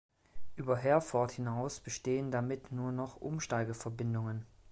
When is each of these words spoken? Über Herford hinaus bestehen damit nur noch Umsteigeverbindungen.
Über 0.55 0.77
Herford 0.77 1.29
hinaus 1.33 1.79
bestehen 1.79 2.31
damit 2.31 2.71
nur 2.71 2.91
noch 2.91 3.17
Umsteigeverbindungen. 3.17 4.47